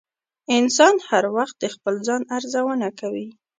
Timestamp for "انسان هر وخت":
0.57-1.55